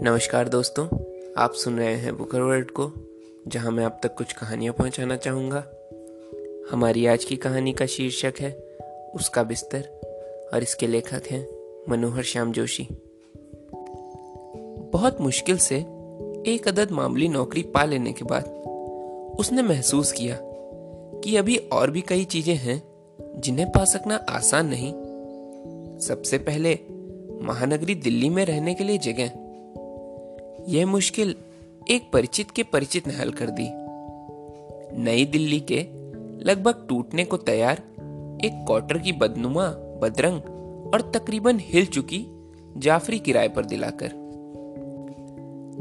नमस्कार 0.00 0.48
दोस्तों, 0.48 0.84
आप 1.38 1.52
सुन 1.52 1.78
रहे 1.78 1.94
हैं 1.94 2.16
बुकर 2.16 2.40
वर्ल्ड 2.40 2.70
को, 2.70 2.92
जहाँ 3.48 3.70
मैं 3.70 3.84
आप 3.84 4.00
तक 4.02 4.14
कुछ 4.14 4.32
कहानियाँ 4.32 4.74
पहुंचाना 4.74 5.16
चाहूँगा। 5.16 5.64
हमारी 6.70 7.06
आज 7.06 7.24
की 7.24 7.36
कहानी 7.36 7.72
का 7.72 7.86
शीर्षक 7.86 8.34
है, 8.40 8.52
उसका 9.14 9.42
बिस्तर, 9.42 9.80
और 10.54 10.62
इसके 10.62 10.86
लेखक 10.86 11.22
हैं 11.30 11.48
मनोहर 11.88 12.22
श्याम 12.22 12.52
जोशी। 12.52 12.88
बहुत 14.92 15.20
मुश्किल 15.20 15.58
से 15.58 15.76
एक 16.46 16.68
अदद 16.68 16.90
मामूली 16.90 17.28
नौकरी 17.28 17.62
पा 17.62 17.84
लेने 17.84 18.12
के 18.12 18.24
बाद, 18.24 18.44
उसने 19.40 19.62
महसूस 19.62 20.12
किया 20.12 20.38
कि 21.24 21.36
अभी 21.36 21.56
और 21.56 21.90
भी 21.90 22.00
कई 22.00 22.24
चीज़ें 22.24 22.56
हैं, 22.56 22.82
जिन्हें 23.40 23.68
पा 23.70 23.84
सकना 23.84 24.16
आसान 24.16 24.66
नहीं। 24.66 24.92
सबसे 25.98 26.38
पहले, 26.38 26.78
महानगरी 27.42 27.94
दिल्ली 27.94 28.28
में 28.28 28.44
रहने 28.44 28.74
के 28.74 28.84
लिए 28.84 28.98
जगह। 28.98 29.47
यह 30.68 30.86
मुश्किल 30.86 31.34
एक 31.90 32.10
परिचित 32.12 32.50
के 32.50 32.62
परिचित 32.62 33.08
ने 33.08 33.14
हल 33.14 33.30
कर 33.30 33.50
दी। 33.50 33.68
नई 35.02 35.24
दिल्ली 35.24 35.60
के 35.60 35.86
लगभग 36.44 36.86
टूटने 36.88 37.24
को 37.24 37.36
तैयार 37.36 37.76
एक 38.44 38.64
क्वार्टर 38.66 38.98
की 38.98 39.12
बदनुमा, 39.12 39.68
बदरंग 40.02 40.42
और 40.94 41.12
तकरीबन 41.14 41.58
हिल 41.60 41.86
चुकी 41.86 42.26
जाफरी 42.76 43.18
किराए 43.18 43.48
पर 43.48 43.64
दिलाकर। 43.64 44.10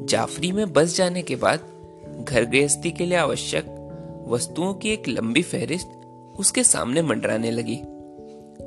जाफरी 0.09 0.51
में 0.51 0.73
बस 0.73 0.95
जाने 0.95 1.21
के 1.21 1.35
बाद 1.35 1.59
घर 2.29 2.45
गृहस्थी 2.45 2.91
के 2.91 3.05
लिए 3.05 3.17
आवश्यक 3.17 3.65
वस्तुओं 4.27 4.73
की 4.73 4.89
एक 4.89 5.07
लंबी 5.07 5.41
फहरिस्त 5.41 5.91
उसके 6.39 6.63
सामने 6.63 7.01
मंडराने 7.01 7.51
लगी। 7.51 7.77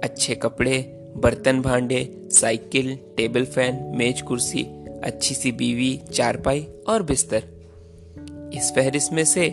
अच्छे 0.05 0.35
कपड़े, 0.35 0.79
बर्तन 1.17 1.63
भांडे, 1.63 2.29
साइकिल, 2.33 2.99
टेबल 3.17 3.45
फ़ैन, 3.45 3.93
मेज 3.97 4.23
कुर्सी 4.23 4.80
अच्छी 5.05 5.35
सी 5.35 5.53
बीवी, 5.53 6.01
चारपाई 6.13 6.69
और 6.89 7.03
बिस्तर। 7.03 7.43
इस 8.55 8.73
फहरिस्त 8.77 9.13
में 9.13 9.25
से 9.25 9.51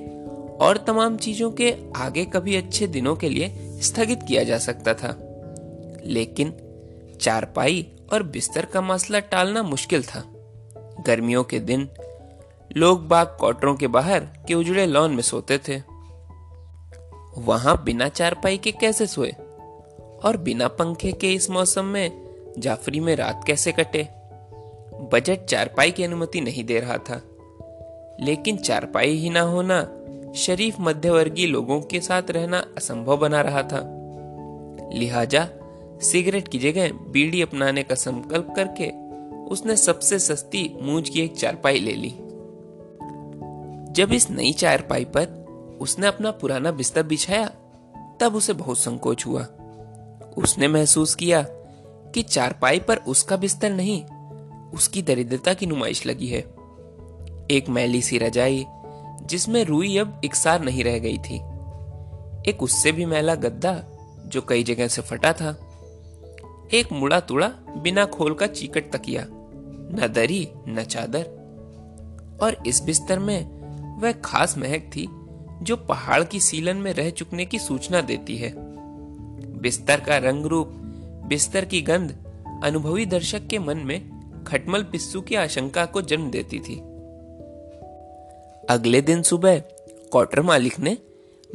और 0.59 0.83
तमाम 0.87 1.17
चीज़ों 1.17 1.51
के 1.51 1.75
आगे 1.95 2.25
कभी 2.25 2.55
अच्छे 2.55 2.87
दिनों 2.87 3.15
के 3.15 3.29
लिए 3.29 3.79
स्थगित 3.81 4.19
किया 4.27 4.43
जा 4.43 4.57
सकता 4.57 4.93
था। 4.93 5.23
लेकिन 6.05 6.53
चारपाई 7.21 7.91
और 8.13 8.23
बिस्तर 8.23 8.65
का 8.65 8.81
मसला 8.81 9.19
टालना 9.19 9.63
मुश्किल 9.63 10.03
था। 10.03 10.23
गर्मियों 11.05 11.43
के 11.43 11.59
दिन 11.59 11.89
लोग 12.77 13.07
बाग 13.07 13.27
क्वार्टरों 13.27 13.75
के 13.75 13.87
बाहर 13.87 14.19
के 14.19 14.53
उजड़े 14.53 14.85
लॉन 14.85 15.11
में 15.11 15.21
सोते 15.21 15.57
थे। 15.57 15.81
वहाँ 17.37 17.83
बिना 17.83 18.09
चारपाई 18.09 18.57
के 18.57 18.71
कैसे 18.71 19.07
सोए? 19.07 19.31
और 20.23 20.37
बिना 20.37 20.67
पंखे 20.67 21.11
के 21.11 21.33
इस 21.33 21.49
मौसम 21.49 21.85
में 21.85 22.27
जाफरी 22.59 22.99
में 22.99 23.15
रात 23.15 23.43
कैसे 23.47 23.71
कटे? 23.71 24.16
बजट 25.01 25.45
चारपाई 25.45 25.91
की 25.91 26.03
अनुमति 26.03 26.41
नहीं 26.41 26.63
दे 26.63 26.79
रहा 26.79 26.97
था। 26.97 27.21
लेकिन 28.19 28.57
चारपाई 28.57 29.11
ही 29.11 29.29
ना 29.29 29.41
होना 29.41 29.93
शरीफ 30.35 30.75
मध्यवर्गीय 30.79 31.47
लोगों 31.47 31.81
के 31.81 31.99
साथ 31.99 32.23
रहना 32.29 32.65
असंभव 32.77 33.17
बना 33.17 33.41
रहा 33.41 33.63
था। 33.63 33.93
लिहाजा 34.93 35.47
सिगरेट 36.01 36.47
की 36.47 36.59
जगह 36.59 36.91
बीड़ी 36.91 37.41
अपनाने 37.41 37.83
का 37.83 37.95
संकल्प 37.95 38.53
करके 38.55 39.07
उसने 39.45 39.75
सबसे 39.75 40.19
सस्ती 40.19 40.77
मूंज 40.81 41.09
की 41.09 41.21
एक 41.21 41.37
चारपाई 41.37 41.79
ले 41.79 41.95
ली। 41.95 42.09
जब 43.93 44.13
इस 44.13 44.27
नई 44.31 44.53
चारपाई 44.53 45.05
पर 45.05 45.25
उसने 45.81 46.07
अपना 46.07 46.31
पुराना 46.31 46.71
बिस्तर 46.71 47.03
बिछाया, 47.03 47.47
तब 48.19 48.35
उसे 48.35 48.53
बहुत 48.53 48.77
संकोच 48.77 49.25
हुआ। 49.25 49.47
उसने 50.37 50.67
महसूस 50.67 51.15
किया 51.15 51.45
कि 52.13 52.23
चारपाई 52.23 52.79
पर 52.79 52.97
उसका 52.97 53.37
बिस्तर 53.37 53.69
नहीं 53.69 54.03
उसकी 54.73 55.01
दरिद्रता 55.01 55.53
की 55.53 55.65
नुमाइश 55.65 56.05
लगी 56.05 56.27
है। 56.27 56.39
एक 57.51 57.65
मैली 57.69 58.01
सी 58.01 58.17
रजाई, 58.17 58.65
जिसमें 59.25 59.65
रुई 59.65 59.97
अब 59.97 60.21
इकसार 60.23 60.63
नहीं 60.63 60.83
रह 60.83 60.99
गई 60.99 61.17
थी। 61.17 61.35
एक 62.49 62.57
उससे 62.61 62.91
भी 62.91 63.05
मैला 63.05 63.35
गद्दा, 63.35 63.83
जो 64.25 64.41
कई 64.41 64.63
जगह 64.63 64.87
से 64.87 65.01
फटा 65.01 65.33
था। 65.33 65.63
एक 66.73 66.91
मुड़ा 66.91 67.19
तुड़ा 67.19 67.47
बिना 67.77 68.05
खोल 68.05 68.33
का 68.33 68.47
चीकट 68.47 68.91
तकिया, 68.91 69.25
न 69.29 70.11
दरी, 70.15 70.47
न 70.67 70.83
चादर। 70.83 71.37
और 72.41 72.63
इस 72.67 72.83
बिस्तर 72.83 73.19
में 73.19 73.57
वह 74.01 74.11
खास 74.11 74.57
महक 74.57 74.91
थी, 74.95 75.07
जो 75.65 75.75
पहाड़ 75.75 76.23
की 76.23 76.39
सीलन 76.39 76.77
में 76.77 76.93
रह 76.93 77.09
चुकने 77.09 77.45
की 77.45 77.59
सूचना 77.59 78.01
देती 78.01 78.37
है। 78.37 78.53
बिस्तर 79.57 79.99
का 79.99 80.17
रंग 80.17 80.45
रूप 80.45 80.67
बिस्तर 81.27 81.65
की 81.65 81.81
गंध 81.81 82.17
अनुभवी 82.63 83.05
दर्शक 83.05 83.47
के 83.47 83.59
मन 83.59 83.77
में 83.77 84.16
खटमल 84.47 84.83
पिस्सू 84.83 85.21
की 85.21 85.35
आशंका 85.35 85.85
को 85.85 86.01
जन्म 86.01 86.31
देती 86.31 86.59
थी। 86.59 86.75
अगले 88.69 89.01
दिन 89.01 89.21
सुबह, 89.21 89.59
क्वार्टर 90.11 90.41
मालिक 90.41 90.79
ने 90.79 90.97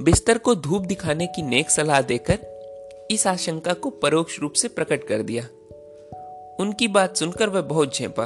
बिस्तर 0.01 0.39
को 0.39 0.55
धूप 0.55 0.83
दिखाने 0.83 1.27
की 1.27 1.43
नेक 1.43 1.71
सलाह 1.71 2.01
देकर 2.03 2.39
इस 3.11 3.27
आशंका 3.27 3.73
को 3.73 3.91
परोक्ष 3.91 4.39
रूप 4.41 4.53
से 4.53 4.69
प्रकट 4.69 5.05
कर 5.05 5.23
दिया। 5.23 5.43
उनकी 6.61 6.89
बात 6.89 7.17
सुनकर 7.17 7.49
वह 7.49 7.61
बहुत 7.61 7.97
झेपा। 7.97 8.25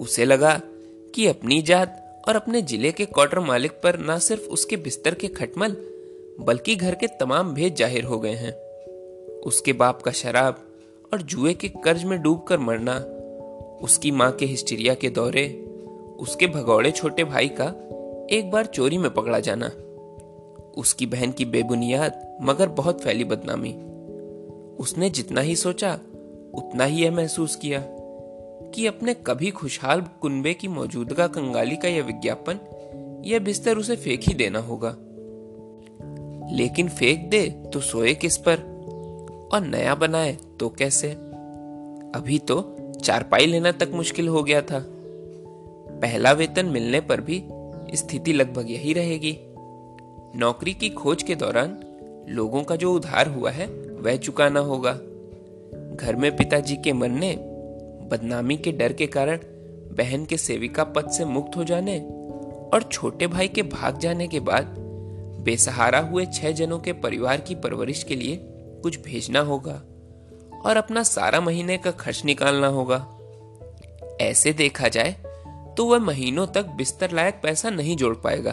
उसे 0.00 0.24
लगा 0.24 0.60
कि 1.14 1.26
अपनी 1.26 1.62
जात 1.62 2.24
और 2.28 2.36
अपने 2.36 2.62
ज़िले 2.62 2.92
के 2.92 3.04
क्वार्टर 3.04 3.38
मालिक 3.38 3.72
पर 3.72 3.98
न 4.00 4.18
सिर्फ़ 4.18 4.42
उसके 4.42 4.76
बिस्तर 4.76 5.14
के 5.14 5.28
खटमल, 5.28 5.76
बल्कि 6.40 6.76
घर 6.76 6.94
के 6.94 7.06
तमाम 7.06 7.54
भेद 7.54 7.74
ज़ाहिर 7.74 8.04
हो 8.04 8.18
गए 8.18 8.34
हैं। 8.34 8.52
उसके 9.40 9.72
बाप 9.72 10.02
का 10.02 10.10
शराब 10.10 10.64
और 11.12 11.22
जुए 11.22 11.54
के 11.54 11.68
कर्ज 11.68 12.04
में 12.04 12.22
डूबकर 12.22 12.58
मरना 12.58 12.94
उसकी 13.82 14.10
माँ 14.10 14.32
के 14.32 14.46
हिस्टीरिया 14.46 14.94
के 14.94 15.10
दौरे, 15.10 15.48
उसके 16.18 16.46
भगौड़े 16.46 16.90
छोटे 16.90 17.24
भाई 17.24 17.48
का 17.48 17.66
एक 18.36 18.50
बार 18.50 18.66
चोरी 18.66 18.98
में 18.98 19.14
पकड़ा 19.14 19.40
जाना, 19.40 19.66
उसकी 20.80 21.06
बहन 21.06 21.32
की 21.32 21.44
बेबुनियाद 21.44 22.38
मगर 22.42 22.68
बहुत 22.68 23.00
फैली 23.00 23.24
बदनामी। 23.24 23.72
उसने 24.78 25.10
जितना 25.10 25.40
ही 25.40 25.56
सोचा, 25.56 25.92
उतना 26.54 26.84
ही 26.84 27.04
यह 27.04 27.10
महसूस 27.10 27.56
किया 27.56 27.86
कि 28.74 28.86
अपने 28.86 29.14
कभी 29.14 29.50
खुशहाल 29.50 30.00
कुनबे 30.00 30.54
की 30.54 30.68
मौजूदगा 30.68 31.26
कंगाली 31.26 31.76
का 31.76 31.88
यह 31.88 32.02
विज्ञापन, 32.02 32.60
यह 33.24 33.38
बिस्तर 33.38 33.78
उसे 33.78 33.96
फेंक 33.96 34.20
ही 34.22 34.34
देना 34.34 34.58
होगा। 34.58 34.96
लेकिन 36.56 36.88
फेंक 36.88 37.30
दे 37.30 37.48
तो 37.72 37.80
सोए 37.80 38.14
किस 38.14 38.36
पर? 38.36 38.54
और 39.52 39.60
नया 39.60 39.94
बनाए 39.94 40.38
तो 40.60 40.68
कैसे? 40.68 41.08
अभी 42.14 42.38
तो 42.38 42.75
चारपाई 43.02 43.46
लेना 43.46 43.72
तक 43.72 43.90
मुश्किल 43.94 44.28
हो 44.28 44.42
गया 44.42 44.62
था। 44.62 44.84
पहला 46.02 46.32
वेतन 46.32 46.66
मिलने 46.66 47.00
पर 47.00 47.20
भी 47.20 47.42
स्थिति 47.94 48.32
लगभग 48.32 48.70
यही 48.70 48.92
रहेगी। 48.92 49.38
नौकरी 50.38 50.74
की 50.74 50.88
खोज 50.88 51.22
के 51.22 51.34
दौरान 51.34 51.78
लोगों 52.28 52.62
का 52.62 52.76
जो 52.76 52.94
उधार 52.94 53.28
हुआ 53.28 53.50
है, 53.50 53.66
वह 54.00 54.16
चुकाना 54.16 54.60
होगा। 54.60 54.92
घर 55.96 56.16
में 56.16 56.36
पिताजी 56.36 56.76
के 56.76 56.92
मरने, 56.92 57.36
बदनामी 58.10 58.56
के 58.56 58.72
डर 58.72 58.92
के 58.92 59.06
कारण 59.06 59.38
बहन 59.98 60.24
के 60.24 60.36
सेविका 60.36 60.84
पद 60.84 61.10
से 61.10 61.24
मुक्त 61.24 61.56
हो 61.56 61.64
जाने 61.64 62.00
और 62.74 62.88
छोटे 62.92 63.26
भाई 63.26 63.48
के 63.48 63.62
भाग 63.62 63.98
जाने 63.98 64.28
के 64.28 64.40
बाद 64.40 64.64
बेसहारा 65.44 65.98
हुए 65.98 66.26
छह 66.26 66.50
जनों 66.50 66.78
के 66.78 66.92
परिवार 66.92 67.40
की 67.40 67.54
परवरिश 67.54 68.02
के 68.02 68.16
लिए 68.16 68.38
कुछ 68.82 69.02
भेजना 69.02 69.40
होगा। 69.40 69.82
और 70.66 70.76
अपना 70.76 71.02
सारा 71.02 71.40
महीने 71.40 71.76
का 71.76 71.90
खर्च 71.90 72.24
निकालना 72.24 72.66
होगा। 72.66 73.06
ऐसे 74.20 74.52
देखा 74.52 74.88
जाए 74.88 75.12
तो 75.76 75.84
वह 75.84 75.98
महीनों 75.98 76.46
तक 76.46 76.66
बिस्तर 76.66 77.10
लायक 77.10 77.40
पैसा 77.42 77.70
नहीं 77.70 77.96
जोड़ 77.96 78.14
पाएगा। 78.16 78.52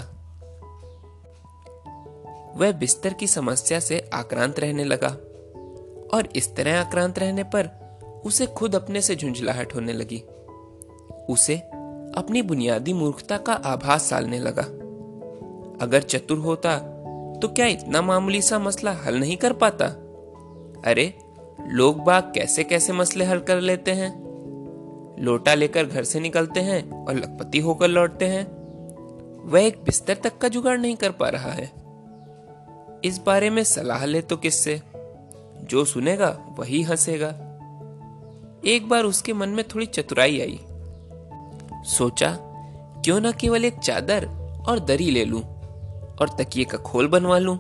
वह 2.58 2.72
बिस्तर 2.72 3.14
की 3.14 3.28
समस्या 3.28 3.80
से 3.80 4.10
आक्रांत 4.14 4.60
रहने 4.60 4.84
लगा 4.84 5.08
और 6.14 6.30
इस 6.36 6.56
तरह 6.56 6.80
आक्रांत 6.82 7.20
रहने 7.20 7.44
पर 7.44 7.70
उसे 8.26 8.46
खुद 8.48 8.76
अपने 8.76 9.02
से 9.02 9.16
झुंझलाहट 9.16 9.76
होने 9.76 9.94
लगी। 9.94 10.20
उसे 11.30 11.56
अपनी 12.18 12.42
बुनियादी 12.42 12.94
मूर्खता 12.94 13.38
का 13.38 13.54
आभास 13.54 14.10
सालने 14.10 14.40
लगा। 14.40 14.64
अगर 15.82 16.02
चतुर 16.02 16.38
होता 16.38 16.78
तो 17.42 17.48
क्या 17.48 17.66
इतना 17.66 18.02
मामूली 18.02 18.42
सा 18.42 18.60
मसला 18.60 18.92
हल 18.92 19.20
नहीं 19.20 19.38
कर 19.38 19.54
पाता? 19.54 19.86
अरे 20.86 21.14
लोग 21.68 22.04
बाग 22.04 22.24
कैसे 22.24 22.64
कैसे 22.64 22.94
मसले 22.94 23.26
हल 23.26 23.40
कर 23.40 23.62
लेते 23.62 23.92
हैं? 23.92 24.24
लोटा 25.20 25.54
लेकर 25.54 25.86
घर 25.86 26.04
से 26.04 26.20
निकलते 26.20 26.60
हैं 26.60 27.06
और 27.06 27.16
लखपति 27.16 27.60
होकर 27.60 27.88
लौटते 27.88 28.26
हैं। 28.26 28.64
वह 29.50 29.62
एक 29.62 29.84
बिस्तर 29.84 30.14
तक 30.14 30.38
का 30.38 30.48
जुगाड़ 30.48 30.80
नहीं 30.80 30.96
कर 30.96 31.12
पा 31.12 31.30
रहा 31.30 31.52
है। 31.52 31.72
इस 33.06 33.22
बारे 33.26 33.50
में 33.50 33.64
सलाह 33.64 34.06
ले 34.06 34.22
तो 34.22 34.38
किससे? 34.38 34.82
जो 35.62 35.86
सुनेगा 35.86 36.56
वही 36.60 36.82
हंसेगा। 36.82 37.28
एक 38.66 38.90
बार 38.90 39.04
उसके 39.04 39.34
मन 39.34 39.50
में 39.50 39.68
थोड़ी 39.68 39.86
चतुराई 39.86 40.40
आई। 40.40 40.60
सोचा, 41.86 42.38
क्यों 43.06 43.22
ना 43.22 43.32
केवल 43.32 43.66
एक 43.66 43.80
चादर 43.80 44.26
और 44.70 44.80
दरी 44.80 45.12
ले 45.12 45.26
लूँ 45.26 45.42
और 46.22 46.36
तकिए 46.40 46.64
का 46.64 46.78
खोल 46.78 47.08
बनवा 47.08 47.38
लूँ। 47.38 47.58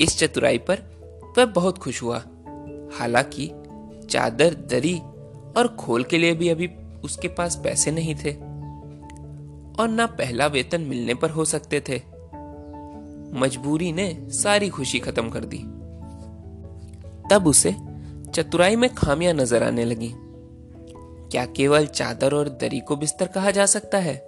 इस 0.00 0.18
चतुराई 0.18 0.58
पर 0.58 0.78
वह 1.38 1.44
बहुत 1.44 1.78
खुश 1.78 2.02
हुआ। 2.02 2.22
हालाँकि 2.98 3.50
चादर 4.10 4.54
दरी 4.54 4.98
और 5.56 5.76
खोल 5.80 6.04
के 6.04 6.18
लिए 6.18 6.34
भी 6.34 6.48
अभी 6.48 6.70
उसके 7.04 7.28
पास 7.28 7.60
पैसे 7.64 7.90
नहीं 7.90 8.14
थे। 8.14 8.32
और 9.82 9.88
ना 9.88 10.06
पहला 10.06 10.46
वेतन 10.46 10.80
मिलने 10.80 11.14
पर 11.14 11.30
हो 11.30 11.44
सकते 11.44 11.80
थे। 11.80 12.02
मजबूरी 13.38 13.92
ने 13.92 14.26
सारी 14.30 14.68
खुशी 14.68 14.98
खत्म 14.98 15.30
कर 15.30 15.44
दी। 15.44 15.58
तब 17.30 17.46
उसे 17.46 17.74
चतुराई 18.30 18.76
में 18.76 18.94
खामियाँ 18.94 19.34
नज़र 19.34 19.62
आने 19.62 19.84
लगी। 19.84 20.12
क्या 21.30 21.46
केवल 21.46 21.86
चादर 21.86 22.34
और 22.34 22.48
दरी 22.48 22.80
को 22.80 22.96
बिस्तर 22.96 23.26
कहा 23.26 23.50
जा 23.50 23.66
सकता 23.66 23.98
है? 23.98 24.26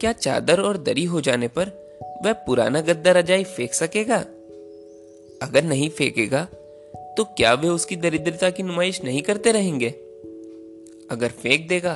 क्या 0.00 0.12
चादर 0.12 0.60
और 0.60 0.78
दरी 0.78 1.04
हो 1.04 1.20
जाने 1.20 1.48
पर 1.48 1.66
वह 2.24 2.32
पुराना 2.32 2.80
गद्दा 2.80 3.10
रजाई 3.10 3.44
फेंक 3.44 3.74
सकेगा? 3.74 4.18
अगर 5.42 5.64
नहीं 5.64 5.90
फेंकेगा 5.90 6.48
तो 7.16 7.24
क्या 7.24 7.54
वे 7.54 7.68
उसकी 7.68 7.96
दरिद्रता 7.96 8.50
की 8.50 8.62
नुमाइश 8.62 9.04
नहीं 9.04 9.22
करते 9.22 9.52
रहेंगे? 9.52 9.90
अगर 11.10 11.28
फेंक 11.28 11.68
देगा 11.68 11.94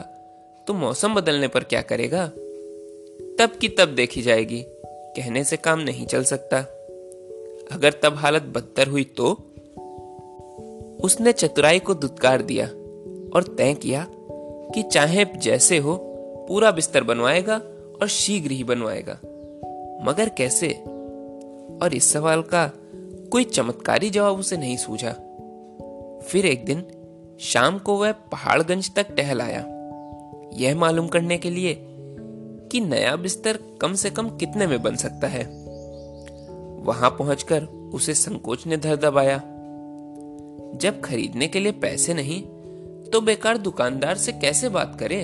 तो 0.67 0.75
मौसम 0.75 1.15
बदलने 1.15 1.49
पर 1.49 1.65
क्या 1.65 1.83
करेगा? 1.83 2.27
तब 3.39 3.51
की 3.61 3.69
तब 3.69 3.89
देखी 3.89 4.23
जाएगी, 4.23 4.65
कहने 4.87 5.45
से 5.45 5.57
काम 5.57 5.79
नहीं 5.79 6.07
चल 6.07 6.25
सकता। 6.25 6.59
अगर 7.73 7.93
तब 8.03 8.15
हालत 8.15 8.43
बदतर 8.43 8.89
हुई 8.89 9.05
तो? 9.05 9.33
उसने 11.05 11.33
चतुराई 11.33 11.79
को 11.79 11.95
दुत्कार 11.95 12.43
दिया 12.43 12.67
और 13.35 13.55
तय 13.59 13.75
किया 13.75 14.07
कि 14.75 14.83
चाहे 14.83 15.25
जैसे 15.25 15.79
हो, 15.79 15.97
पूरा 16.49 16.71
बिस्तर 16.71 17.05
बनवाएगा 17.05 17.57
और 18.03 18.09
शीघ्र 18.09 18.51
ही 18.51 18.65
बनवाएगा। 18.65 19.19
मगर 20.05 20.29
कैसे? 20.29 20.71
और 21.83 21.95
इस 21.95 22.13
सवाल 22.13 22.43
का 22.43 22.71
कोई 23.35 23.45
चमत्कारी 23.45 24.11
जवाब 24.11 24.39
उसे 24.39 24.57
नहीं 24.57 24.77
सूझा। 24.77 25.13
फिर 26.27 26.47
एक 26.47 26.65
दिन, 26.65 26.85
शाम 27.41 27.79
को 27.79 27.99
वह 27.99 28.13
पहाड़गंज 28.13 28.95
तक 28.95 29.07
टहलाया 29.11 29.61
यह 30.53 30.77
मालूम 30.77 31.09
करने 31.09 31.39
के 31.39 31.51
लिए 31.51 31.77
कि 32.73 32.81
नया 32.81 33.17
बिस्तर 33.17 33.59
कम 33.81 33.95
से 33.95 34.11
कम 34.11 34.29
कितने 34.29 34.67
में 34.67 34.83
बन 34.83 34.97
सकता 34.97 35.27
है। 35.27 35.45
वहाँ 36.85 37.11
पहुंचकर 37.11 37.65
उसे 37.95 38.15
संकोच 38.15 38.67
ने 38.67 38.77
धर 38.77 38.97
दबाया। 38.97 39.39
जब 40.79 41.01
खरीदने 41.05 41.49
के 41.49 41.61
लिए 41.61 41.73
पैसे 41.73 42.15
नहीं 42.15 42.43
तो 43.11 43.21
बेकार 43.21 43.59
दुकानदार 43.59 44.17
से 44.17 44.33
कैसे 44.33 44.69
बात 44.69 44.97
करे? 45.01 45.23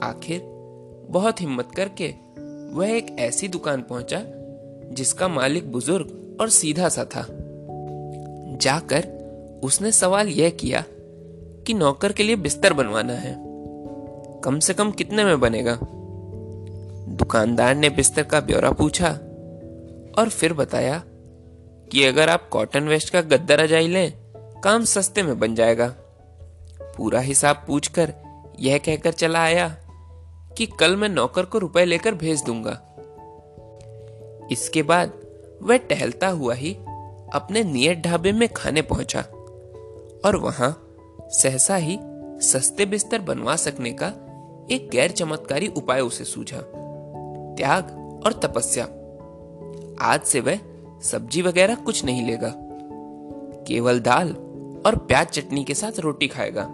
आखिर, 0.00 0.42
बहुत 1.10 1.40
हिम्मत 1.40 1.68
करके 1.76 2.14
वह 2.74 2.88
एक 2.88 3.16
ऐसी 3.18 3.48
दुकान 3.48 3.82
पहुँचा, 3.82 4.22
जिसका 4.94 5.28
मालिक 5.28 5.72
बुज़ुर्ग 5.72 6.24
और 6.40 6.48
सीधा 6.48 6.88
सा 6.88 7.04
था। 7.04 7.26
जाकर 8.56 9.18
उसने 9.62 9.92
सवाल 9.92 10.28
यह 10.28 10.50
किया 10.50 10.84
कि 11.66 11.74
नौकर 11.74 12.12
के 12.12 12.22
लिए 12.22 12.36
बिस्तर 12.36 12.72
बनवाना 12.72 13.12
है। 13.12 13.36
कम 14.44 14.58
से 14.58 14.74
कम 14.74 14.90
कितने 14.90 15.24
में 15.24 15.40
बनेगा? 15.40 15.78
दुकानदार 17.08 17.74
ने 17.74 17.90
बिस्तर 17.90 18.22
का 18.22 18.40
ब्यौरा 18.40 18.70
पूछा 18.70 19.08
और 20.18 20.28
फिर 20.28 20.52
बताया 20.52 21.02
कि 21.92 22.04
अगर 22.04 22.28
आप 22.28 22.48
कॉटन 22.48 22.88
वेस्ट 22.88 23.10
का 23.10 23.20
गद्दा 23.20 23.54
रजाई 23.54 23.88
लें, 23.88 24.12
काम 24.64 24.84
सस्ते 24.84 25.22
में 25.22 25.38
बन 25.38 25.54
जाएगा। 25.54 25.94
पूरा 26.82 27.20
हिसाब 27.20 27.64
पूछकर 27.66 28.14
यह 28.60 28.78
कहकर 28.78 29.12
चला 29.12 29.42
आया 29.42 29.68
कि 30.56 30.66
कल 30.66 30.96
मैं 30.96 31.08
नौकर 31.08 31.44
को 31.44 31.58
रुपए 31.58 31.84
लेकर 31.84 32.14
भेज 32.14 32.44
दूँगा। 32.44 32.82
इसके 34.52 34.82
बाद 34.82 35.12
वह 35.62 35.76
टहलता 35.76 36.28
हुआ 36.28 36.54
ही 36.54 36.72
अपने 37.34 37.62
नियत 37.64 37.98
ढाबे 37.98 38.32
में 38.32 38.48
खाने 38.48 38.82
पहुँचा 38.82 39.20
और 40.24 40.36
वहाँ 40.36 40.70
सहसा 41.30 41.76
ही 41.76 41.98
सस्ते 42.42 42.86
बिस्तर 42.86 43.20
बनवा 43.20 43.56
सकने 43.56 43.90
का 43.92 44.06
एक 44.70 44.88
गैर 44.92 45.10
चमत्कारी 45.10 45.66
उपाय 45.66 46.00
उसे 46.00 46.24
सूझा, 46.24 46.60
त्याग 47.54 48.22
और 48.26 48.32
तपस्या। 48.32 48.84
आज 50.00 50.20
से 50.20 50.40
वह 50.40 50.58
सब्ज़ी 51.02 51.42
वगैरह 51.42 51.74
कुछ 51.74 52.04
नहीं 52.04 52.26
लेगा, 52.26 52.52
केवल 53.68 54.00
दाल 54.00 54.28
और 54.86 54.96
प्याज 54.98 55.26
चटनी 55.26 55.64
के 55.64 55.74
साथ 55.74 55.98
रोटी 56.00 56.28
खाएगा। 56.28 56.68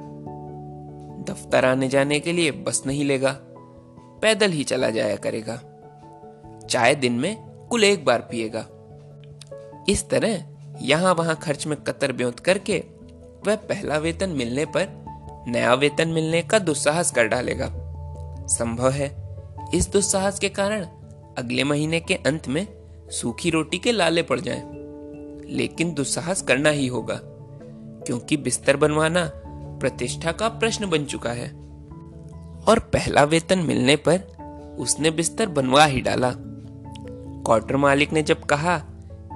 दफ्तर 1.29 1.65
आने 1.65 1.89
जाने 1.89 2.21
के 2.21 2.33
लिए 2.33 2.51
बस 2.51 2.83
नहीं 2.87 3.05
लेगा, 3.05 3.33
पैदल 4.23 4.51
ही 4.51 4.65
चला 4.65 4.91
जाया 4.91 5.17
करेगा। 5.17 5.61
चाय 6.69 6.95
दिन 6.95 7.13
में 7.13 7.37
कुल 7.71 7.85
एक 7.85 8.05
बार 8.05 8.29
पिएगा। 8.31 8.67
इस 9.89 10.09
तरह 10.11 10.45
यहाँ 10.83 11.15
वहाँ 11.15 11.37
खर्च 11.37 11.67
में 11.67 11.77
कतर 11.83 12.13
ब्योत 12.13 12.41
करके 12.41 12.85
वह 13.47 13.57
पहला 13.57 13.97
वेतन 13.97 14.31
मिलने 14.31 14.65
पर 14.65 15.05
नया 15.49 15.75
वेतन 15.75 16.09
मिलने 16.09 16.43
का 16.43 16.59
दुस्साहस 16.59 17.11
कर 17.11 17.27
डालेगा। 17.27 17.73
संभव 18.47 18.91
है 18.91 19.39
इस 19.75 19.89
दुस्साहस 19.89 20.39
के 20.39 20.49
कारण 20.49 20.87
अगले 21.39 21.65
महीने 21.65 22.01
के 22.01 22.15
अंत 22.15 22.49
में 22.49 22.67
सूखी 23.11 23.51
रोटी 23.51 23.79
के 23.79 23.93
लाले 23.93 24.23
पड़ 24.23 24.41
जाएँ। 24.41 24.63
लेकिन 25.51 25.95
दुस्साहस 25.95 26.43
करना 26.43 26.71
ही 26.71 26.87
होगा, 26.87 27.21
क्योंकि 28.07 28.37
बिस्तर 28.37 28.77
बनवाना 28.77 29.33
प्रतिष्ठा 29.81 30.33
का 30.33 30.49
प्रश्न 30.49 30.91
बन 30.91 31.05
चुका 31.05 31.31
है। 31.31 31.49
और 32.69 32.79
पहला 32.79 33.25
वेतन 33.25 33.59
मिलने 33.59 33.97
पर 33.97 34.19
उसने 34.79 35.11
बिस्तर 35.11 35.47
बनवा 35.47 35.85
ही 35.85 36.01
डाला। 36.01 36.35
क्वार्टर 36.37 37.77
मालिक 37.77 38.13
ने 38.13 38.23
जब 38.23 38.45
कहा 38.45 38.85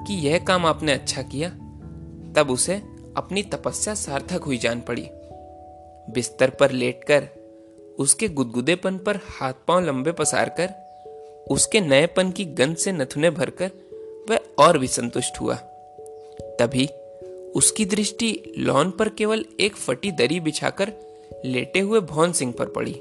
कि 0.09 0.15
यह 0.15 0.39
काम 0.39 0.67
आपने 0.67 0.93
अच्छा 0.93 1.23
किया, 1.23 1.49
तब 2.37 2.47
उसे 2.51 2.75
अपनी 3.17 3.43
तपस्या 3.43 3.95
सार्थक 3.95 4.43
हुई 4.43 4.59
जान 4.59 4.81
पड़ी। 4.81 5.09
बिस्तर 6.13 6.51
पर 6.51 6.71
लेटकर, 6.71 7.29
उसके 7.99 8.29
गुदगुदेपन 8.29 8.99
पर 8.99 9.17
हाथ 9.17 9.53
पाँव 9.69 9.87
लंबे 9.87 10.13
पसार 10.13 10.49
कर 10.49 10.89
उसके 11.51 11.81
नएपन 11.81 12.31
की 12.31 12.45
गंध 12.45 12.77
से 12.77 12.93
नथुने 12.93 13.31
भरकर, 13.31 13.71
वह 14.31 14.41
और 14.59 14.79
भी 14.79 14.87
संतुष्ट 14.87 15.41
हुआ। 15.41 15.55
तभी 16.61 16.87
उसकी 17.57 17.85
दृष्टि 17.85 18.55
लॉन 18.59 18.91
पर 18.91 19.09
केवल 19.09 19.45
एक 19.61 19.77
फटी 19.77 20.13
दरी 20.13 20.41
बिछाकर 20.41 20.93
लेटे 21.45 21.81
हुए 21.81 22.01
भौन 22.01 22.33
सिंह 22.33 22.55
पर 22.59 22.67
पड़ी। 22.67 22.93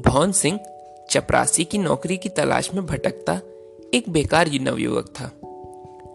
भौन 0.00 0.32
सिंह 0.32 0.60
चपरासी 1.10 1.64
की 1.64 1.78
नौकरी 1.78 2.16
की 2.16 2.28
तलाश 2.28 2.74
में 2.74 2.86
भटकता 2.86 3.40
एक 3.94 4.08
बेकार 4.08 4.48
नवयुवक 4.48 5.06
था। 5.06 5.45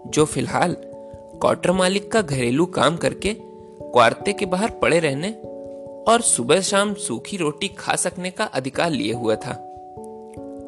जो 0.08 0.26
फ़िलहाल 0.26 0.76
क्वार्टर 1.42 1.72
मालिक 1.72 2.12
का 2.12 2.22
घरेलू 2.22 2.66
काम 2.66 2.98
करके 2.98 3.36
क्वार्ते 3.82 4.34
के 4.34 4.46
बाहर 4.46 4.70
पड़े 4.70 5.00
रहने 5.00 5.32
और 6.12 6.22
सुबह 6.22 6.62
शाम 6.62 6.94
सूखी 6.94 7.38
रोटी 7.38 7.68
खा 7.68 7.96
सकने 7.96 8.32
का 8.32 8.44
अधिकार 8.44 8.90
लिए 8.90 9.14
हुआ 9.14 9.36
था। 9.36 9.56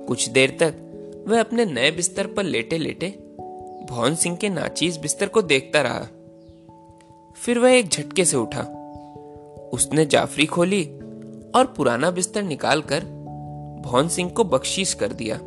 कुछ 0.08 0.30
देर 0.30 0.58
तक 0.60 0.76
वह 1.28 1.40
अपने 1.40 1.66
नए 1.66 1.92
बिस्तर 1.92 2.28
पर 2.28 2.44
लेटे 2.44 2.78
लेटे 2.78 3.10
भौन 3.90 4.16
सिंह 4.16 4.36
के 4.36 4.50
नाचीज 4.50 4.98
बिस्तर 4.98 5.28
को 5.28 5.42
देखता 5.42 5.82
रहा। 5.82 6.08
फिर 7.36 7.60
वह 7.60 7.72
एक 7.72 7.90
झटके 7.90 8.26
से 8.26 8.38
उठा। 8.38 8.62
उसने 9.74 10.06
जाफरी 10.06 10.46
खोली 10.46 10.84
और 11.56 11.74
पुराना 11.78 12.12
बिस्तर 12.12 12.44
निकालकर 12.44 13.00
भवन 13.86 14.08
सिंह 14.08 14.30
को 14.30 14.44
बख्शीश 14.44 14.94
कर 14.94 15.14
दिया। 15.14 15.40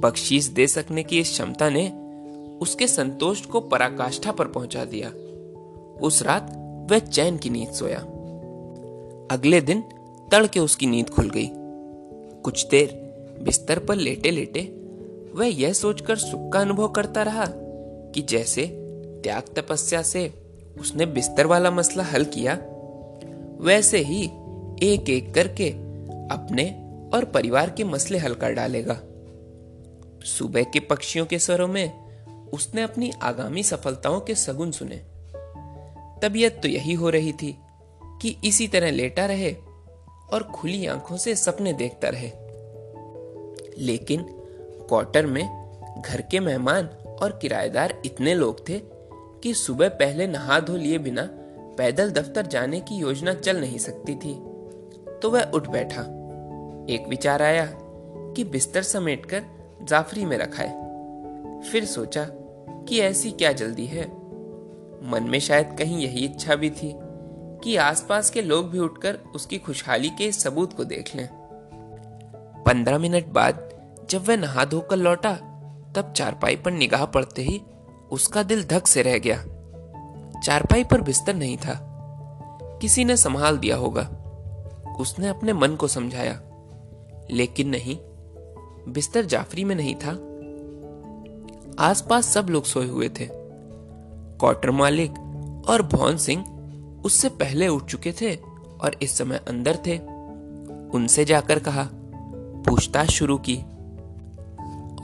बख्शीश 0.00 0.46
दे 0.46 0.66
सकने 0.66 1.02
की 1.02 1.20
इस 1.20 1.30
क्षमता 1.30 1.70
ने 1.70 2.07
उसके 2.60 2.86
संतोष 2.86 3.40
को 3.40 3.60
पराकाष्ठा 3.60 4.32
पर 4.32 4.46
पहुँचा 4.46 4.84
दिया। 4.84 5.10
उस 6.00 6.22
रात 6.22 6.54
वह 6.90 6.98
चैन 6.98 7.36
की 7.36 7.50
नींद 7.50 7.72
सोया। 7.72 7.98
अगले 9.30 9.60
दिन 9.60 9.80
तड़के 10.30 10.60
उसकी 10.60 10.86
नींद 10.86 11.10
खुल 11.10 11.30
गई। 11.30 11.48
कुछ 12.42 12.66
देर 12.66 12.94
बिस्तर 13.42 13.78
पर 13.78 13.96
लेटे 13.96 14.30
लेटे 14.30 14.60
वह 15.34 15.46
यह 15.46 15.72
सोचकर 15.72 16.16
सुख 16.16 16.52
का 16.52 16.60
अनुभव 16.60 16.88
करता 16.88 17.22
रहा 17.22 17.46
कि 18.14 18.22
जैसे 18.22 18.66
त्याग 19.22 19.42
तपस्या 19.56 20.02
से 20.02 20.32
उसने 20.80 21.06
बिस्तर 21.06 21.46
वाला 21.46 21.70
मसला 21.70 22.04
हल 22.04 22.24
किया, 22.24 22.58
वैसे 23.60 23.98
ही 23.98 24.24
एक 24.82 25.10
एक 25.10 25.34
करके 25.34 25.70
अपने 26.30 26.64
और 27.14 27.24
परिवार 27.24 27.70
के 27.70 27.84
मसले 27.84 28.18
हल 28.18 28.34
कर 28.34 28.52
डालेगा। 28.52 29.00
सुबह 30.24 30.62
के 30.62 30.80
पक्षियों 30.80 31.26
के 31.26 31.38
स्वरों 31.38 31.68
में 31.68 32.07
उसने 32.52 32.82
अपनी 32.82 33.12
आगामी 33.22 33.62
सफलताओं 33.62 34.20
के 34.20 34.34
सगुन 34.34 34.70
सुने। 34.70 34.96
तबीयत 36.22 36.60
तो 36.62 36.68
यही 36.68 36.92
हो 36.92 37.10
रही 37.10 37.32
थी 37.32 37.58
कि 38.22 38.36
इसी 38.44 38.68
तरह 38.68 38.90
लेटा 38.90 39.26
रहे 39.26 39.56
और 40.32 40.42
खुली 40.42 40.86
आँखों 40.86 41.16
से 41.16 41.34
सपने 41.34 41.72
देखता 41.72 42.08
रहे। 42.08 42.30
लेकिन 43.78 44.22
क्वार्टर 44.88 45.26
में 45.26 45.68
घर 46.06 46.20
के 46.20 46.40
मेहमान 46.40 46.86
और 47.22 47.38
किराएदार 47.42 48.02
इतने 48.04 48.34
लोग 48.34 48.68
थे 48.68 48.80
कि 49.42 49.54
सुबह 49.54 49.88
पहले 49.88 50.26
नहा 50.26 50.60
धो 50.60 50.76
लिए 50.76 50.98
बिना 50.98 51.28
पैदल 51.78 52.10
दफ्तर 52.10 52.46
जाने 52.46 52.80
की 52.80 52.94
योजना 52.94 53.34
चल 53.34 53.60
नहीं 53.60 53.78
सकती 53.78 54.14
थी। 54.14 54.34
तो 55.22 55.30
वह 55.30 55.42
उठ 55.42 55.68
बैठा। 55.68 56.02
एक 56.90 57.08
विचार 57.08 57.42
आया 57.42 57.72
कि 58.34 58.44
बिस्तर 58.44 58.82
समेटकर 58.82 59.44
जाफरी 59.82 60.24
में 60.24 60.38
रखाए। 60.38 60.88
फिर 61.70 61.84
सोचा 61.84 62.30
कि 62.88 63.00
ऐसी 63.00 63.30
क्या 63.30 63.52
जल्दी 63.52 63.86
है? 63.86 64.04
मन 65.10 65.26
में 65.28 65.38
शायद 65.38 65.76
कहीं 65.78 65.98
यही 65.98 66.24
इच्छा 66.24 66.54
भी 66.54 66.70
थी 66.70 66.94
कि 67.64 67.76
आसपास 67.76 68.30
के 68.30 68.42
लोग 68.42 68.70
भी 68.70 68.78
उठकर 68.78 69.14
उसकी 69.34 69.58
खुशहाली 69.58 70.10
के 70.10 70.32
सबूत 70.32 70.72
को 70.72 70.84
देख 70.84 71.16
लें। 71.16 71.28
पंद्रह 72.66 72.98
मिनट 72.98 73.26
बाद 73.26 73.70
जब 74.10 74.28
वह 74.28 74.36
नहा 74.36 74.64
धोकर 74.64 74.96
लौटा, 74.96 75.32
तब 75.96 76.12
चारपाई 76.12 76.56
पर 76.56 76.70
निगाह 76.70 77.04
पड़ते 77.04 77.42
ही 77.42 77.62
उसका 78.10 78.42
दिल 78.42 78.64
धक 78.64 78.86
से 78.86 79.02
रह 79.02 79.18
गया। 79.18 79.44
चारपाई 80.40 80.84
पर 80.84 81.00
बिस्तर 81.00 81.34
नहीं 81.34 81.56
था। 81.56 81.84
किसी 82.82 83.04
ने 83.04 83.16
संभाल 83.16 83.58
दिया 83.58 83.76
होगा। 83.76 84.02
उसने 85.00 85.28
अपने 85.28 85.52
मन 85.52 85.74
को 85.74 85.88
समझाया। 85.88 86.40
लेकिन 87.30 87.68
नहीं, 87.68 87.98
बिस्तर 88.92 89.24
जाफरी 89.24 89.64
में 89.64 89.76
नहीं 89.76 89.94
था। 89.94 90.27
आसपास 91.78 92.26
सब 92.26 92.46
लोग 92.50 92.64
सोए 92.64 92.86
हुए 92.86 93.08
थे। 93.08 93.28
क्वार्टर 94.38 94.70
मालिक 94.70 95.10
और 95.68 95.82
भवन 95.82 96.16
सिंह 96.16 96.44
उससे 97.04 97.28
पहले 97.28 97.68
उठ 97.68 97.84
चुके 97.84 98.12
थे 98.12 98.34
और 98.80 98.96
इस 99.02 99.18
समय 99.18 99.40
अंदर 99.48 99.76
थे। 99.76 99.98
उनसे 100.88 101.24
जाकर 101.24 101.58
कहा, 101.58 101.88
पूछताछ 102.68 103.10
शुरू 103.10 103.38
की 103.38 103.56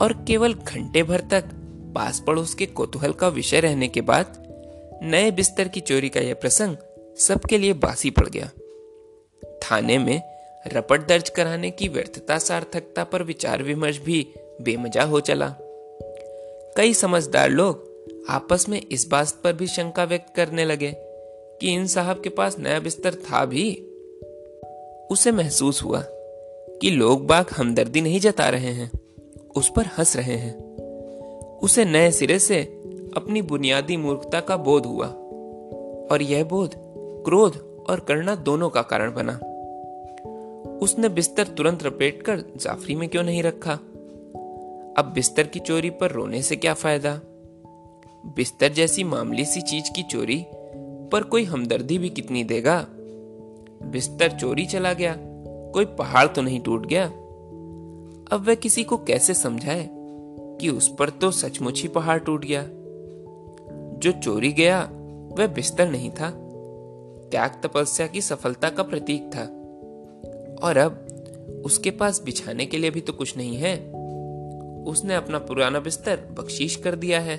और 0.01 0.25
केवल 0.27 0.53
घंटे 0.53 1.03
भर 1.03 1.19
तक 1.19 1.45
पास 1.95 2.19
पड़ोस 2.19 2.53
के 2.53 2.65
कोतूहल 2.65 3.13
का 3.13 3.27
विषय 3.27 3.59
रहने 3.59 3.87
के 3.87 4.01
बाद 4.01 4.43
नए 5.03 5.31
बिस्तर 5.31 5.67
की 5.67 5.79
चोरी 5.79 6.09
का 6.09 6.19
यह 6.19 6.33
प्रसंग 6.33 6.75
सबके 7.17 7.57
लिए 7.57 7.73
बासी 7.73 8.09
पड़ 8.09 8.29
गया। 8.29 8.49
थाने 9.63 9.97
में 9.97 10.21
रपट 10.67 11.07
दर्ज 11.07 11.29
कराने 11.29 11.71
की 11.71 11.87
व्यर्थता, 11.87 12.37
सार्थकता 12.37 13.03
पर 13.03 13.23
विचार 13.23 13.63
विमर्श 13.63 13.97
भी 13.97 14.27
बेमजा 14.61 15.03
हो 15.03 15.19
चला। 15.19 15.55
कई 16.77 16.93
समझदार 16.93 17.49
लोग 17.49 17.95
आपस 18.29 18.69
में 18.69 18.81
इस 18.91 19.07
बात 19.07 19.33
पर 19.43 19.53
भी 19.53 19.67
शंका 19.67 20.03
व्यक्त 20.03 20.35
करने 20.35 20.65
लगे 20.65 20.95
कि 21.61 21.73
इन 21.73 21.87
साहब 21.87 22.21
के 22.21 22.29
पास 22.29 22.59
नया 22.59 22.79
बिस्तर 22.79 23.13
था 23.13 23.45
भी। 23.45 23.75
उसे 25.11 25.31
महसूस 25.31 25.83
हुआ 25.83 26.03
कि 26.81 26.89
लोग 26.89 27.27
बाग 27.27 27.45
हमदर्दी 27.57 28.01
नहीं 28.01 28.19
जता 28.19 28.49
रहे 28.49 28.71
हैं, 28.71 28.91
उस 29.55 29.71
पर 29.75 29.85
हंस 29.85 30.15
रहे 30.15 30.35
हैं। 30.35 30.77
उसे 31.59 31.85
नए 31.85 32.11
सिरे 32.11 32.39
से 32.39 32.61
अपनी 33.17 33.41
बुनियादी 33.41 33.97
मूर्खता 33.97 34.39
का 34.39 34.57
बोध 34.57 34.85
हुआ 34.85 35.07
और 36.11 36.21
यह 36.21 36.43
बोध 36.43 36.71
क्रोध 37.25 37.85
और 37.89 37.99
करुणा 37.99 38.35
दोनों 38.35 38.69
का 38.69 38.81
कारण 38.81 39.13
बना। 39.13 39.33
उसने 40.77 41.09
बिस्तर 41.09 41.43
तुरंत 41.43 41.83
रपेटकर 41.83 42.39
जाफरी 42.39 42.95
में 42.95 43.09
क्यों 43.09 43.23
नहीं 43.23 43.43
रखा? 43.43 43.79
अब 44.97 45.05
बिस्तर 45.05 45.47
की 45.47 45.59
चोरी 45.59 45.89
पर 45.89 46.11
रोने 46.11 46.41
से 46.41 46.55
क्या 46.55 46.73
फ़ायदा? 46.73 47.21
बिस्तर 48.35 48.69
जैसी 48.69 49.03
मामूली 49.03 49.45
सी 49.45 49.61
चीज़ 49.61 49.93
की 49.95 50.03
चोरी 50.03 50.45
पर 51.11 51.23
कोई 51.23 51.43
हमदर्दी 51.43 51.97
भी 51.97 52.09
कितनी 52.09 52.43
देगा? 52.43 52.87
बिस्तर 53.83 54.31
चोरी 54.31 54.65
चला 54.65 54.93
गया, 54.93 55.15
कोई 55.73 55.85
पहाड़ 55.85 56.27
तो 56.27 56.41
नहीं 56.41 56.59
टूट 56.59 56.85
गया। 56.85 57.05
अब 58.31 58.45
वह 58.47 58.55
किसी 58.55 58.83
को 58.83 58.97
कैसे 58.97 59.33
समझाए 59.33 59.89
कि 60.61 60.69
उस 60.69 60.95
पर 60.95 61.09
तो 61.09 61.31
सचमुच 61.31 61.81
ही 61.81 61.87
पहाड़ 61.87 62.19
टूट 62.19 62.45
गया? 62.45 62.63
जो 63.99 64.11
चोरी 64.11 64.51
गया, 64.51 64.81
वह 65.39 65.47
बिस्तर 65.47 65.89
नहीं 65.89 66.11
था। 66.11 66.29
त्याग 67.31 67.61
तपस्या 67.63 68.07
की 68.07 68.21
सफलता 68.21 68.69
का 68.69 68.83
प्रतीक 68.83 69.23
था। 69.35 69.45
और 70.67 70.77
अब 70.77 71.07
उसके 71.65 71.91
पास 71.91 72.23
बिछाने 72.23 72.65
के 72.65 72.77
लिए 72.77 72.89
भी 72.89 73.01
तो 73.01 73.13
कुछ 73.13 73.37
नहीं 73.37 73.55
है। 73.55 73.94
उसने 74.85 75.15
अपना 75.15 75.39
पुराना 75.39 75.79
बिस्तर 75.79 76.15
बख्शीश 76.17 76.75
कर 76.75 76.95
दिया 76.95 77.19
है। 77.19 77.35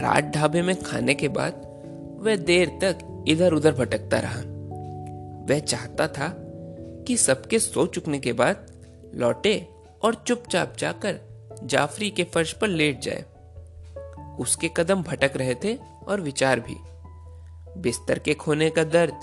रात 0.00 0.24
ढाबे 0.24 0.62
में 0.62 0.82
खाने 0.82 1.14
के 1.14 1.28
बाद 1.28 1.62
वह 2.20 2.36
देर 2.36 2.68
तक 2.68 3.24
इधर 3.28 3.52
उधर 3.52 3.72
भटकता 3.72 4.18
रहा। 4.18 4.40
वह 5.50 5.58
चाहता 5.58 6.08
था 6.08 6.34
कि 7.06 7.16
सबके 7.16 7.58
सो 7.58 7.86
चुकने 7.86 8.18
के 8.18 8.32
बाद 8.32 8.66
लौटे 9.14 9.68
और 10.02 10.14
चुपचाप 10.14 10.76
जाकर 10.78 11.20
जाफरी 11.64 12.10
के 12.10 12.24
फर्श 12.24 12.52
पर 12.52 12.68
लेट 12.68 13.00
जाए। 13.00 13.24
उसके 14.38 14.70
कदम 14.76 15.02
भटक 15.02 15.32
रहे 15.36 15.54
थे 15.54 15.78
और 16.08 16.20
विचार 16.20 16.60
भी। 16.60 16.76
बिस्तर 17.80 18.18
के 18.18 18.34
खोने 18.34 18.70
का 18.70 18.84
दर्द 18.84 19.14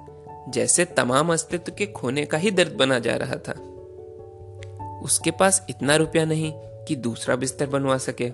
जैसे 0.49 0.85
तमाम 0.85 1.33
अस्तित्व 1.33 1.71
के 1.77 1.85
खोने 1.85 2.25
का 2.25 2.37
ही 2.37 2.51
दर्द 2.51 2.71
बना 2.71 2.99
जा 2.99 3.15
रहा 3.15 3.35
था। 3.35 3.53
उसके 5.03 5.31
पास 5.31 5.65
इतना 5.69 5.95
रुपया 5.95 6.25
नहीं 6.25 6.51
कि 6.87 6.95
दूसरा 6.95 7.35
बिस्तर 7.35 7.67
बनवा 7.67 7.97
सके। 7.97 8.29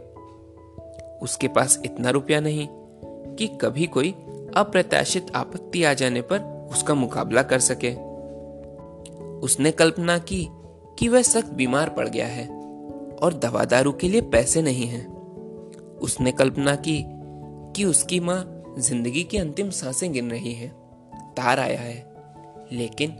उसके 1.25 1.47
पास 1.47 1.81
इतना 1.85 2.09
रुपया 2.09 2.39
नहीं 2.39 2.67
कि 3.35 3.47
कभी 3.61 3.87
कोई 3.87 4.11
अप्रत्याशित 4.57 5.31
आपत्ति 5.35 5.83
आ 5.83 5.93
जाने 5.93 6.21
पर 6.21 6.39
उसका 6.71 6.93
मुकाबला 6.93 7.43
कर 7.43 7.59
सके। 7.59 7.91
उसने 9.39 9.71
कल्पना 9.71 10.17
की 10.17 10.47
कि 10.99 11.07
वह 11.07 11.21
सख्त 11.21 11.51
बीमार 11.53 11.89
पड़ 11.89 12.07
गया 12.07 12.27
है 12.27 12.47
और 13.17 13.33
दवा 13.33 13.65
दारू 13.65 13.91
के 13.91 14.09
लिए 14.09 14.21
पैसे 14.21 14.61
नहीं 14.61 14.87
हैं। 14.87 15.05
उसने 15.97 16.31
कल्पना 16.31 16.75
की 16.75 17.03
कि 17.75 17.85
उसकी 17.85 18.19
माँ 18.19 18.43
ज़िंदगी 18.79 19.23
की 19.23 19.37
अंतिम 19.37 19.69
साँसें 19.69 20.11
गिन 20.13 20.31
रही 20.31 20.53
है, 20.53 20.67
तार 21.37 21.59
आया 21.59 21.79
है, 21.79 21.95
लेकिन 22.71 23.15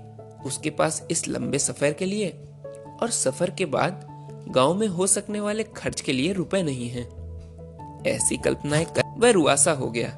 उसके 0.45 0.69
पास 0.69 1.05
इस 1.11 1.27
लंबे 1.27 1.59
सफ़र 1.59 1.93
के 1.93 2.05
लिए 2.05 2.29
और 3.01 3.09
सफ़र 3.09 3.49
के 3.49 3.65
बाद 3.65 4.07
गाँव 4.49 4.73
में 4.73 4.87
हो 4.87 5.07
सकने 5.07 5.39
वाले 5.39 5.63
खर्च 5.63 6.01
के 6.01 6.13
लिए 6.13 6.33
रुपए 6.33 6.63
नहीं 6.63 6.89
हैं। 6.89 7.19
ऐसी 8.07 8.37
कल्पनाएँ 8.37 8.85
कर 8.85 9.03
वह 9.17 9.31
रुआसा 9.31 9.71
हो 9.71 9.91
गया। 9.91 10.09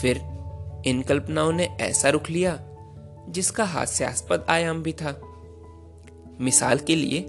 फिर 0.00 0.16
इन 0.86 1.02
कल्पनाओं 1.02 1.52
ने 1.52 1.64
ऐसा 1.64 2.08
रुख 2.08 2.30
लिया, 2.30 2.60
जिसका 3.28 3.64
हास्यास्पद 3.64 4.46
आयाम 4.48 4.82
भी 4.82 4.92
था। 4.92 5.20
मिसाल 6.40 6.78
के 6.78 6.96
लिए 6.96 7.22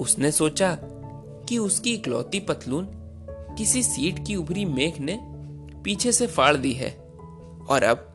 उसने 0.00 0.30
सोचा 0.30 0.78
कि 1.48 1.58
उसकी 1.58 1.94
इकलौती 1.94 2.40
पतलून 2.40 2.88
किसी 3.58 3.82
सीट 3.82 4.26
की 4.26 4.36
उभरी 4.36 4.64
मेघ 4.64 4.98
ने 4.98 5.18
पीछे 5.84 6.12
से 6.12 6.26
फाड़ 6.26 6.56
दी 6.56 6.72
है, 6.72 6.90
और 7.68 7.82
अब 7.82 8.06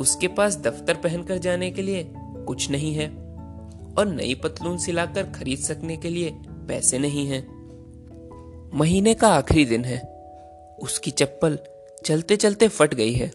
उसके 0.00 0.28
पास 0.28 0.56
दफ्तर 0.56 0.94
पहनकर 0.94 1.38
जाने 1.38 1.70
के 1.70 1.82
लिए 1.82 2.12
कुछ 2.16 2.70
नहीं 2.70 2.94
है। 2.94 3.25
और 3.98 4.06
नई 4.06 4.34
पतलून 4.34 4.78
सिलाकर 4.78 5.22
खरीद 5.22 5.58
सकने 5.58 5.96
के 5.96 6.08
लिए 6.08 6.36
पैसे 6.48 6.98
नहीं 6.98 7.26
हैं। 7.26 7.56
महीने 8.74 9.14
का 9.14 9.28
आखिरी 9.28 9.64
दिन 9.64 9.84
है। 9.84 10.16
उसकी 10.82 11.10
चप्पल 11.10 11.58
चलते 12.04 12.36
चलते 12.36 12.68
फट 12.68 12.94
गई 12.94 13.12
है। 13.12 13.32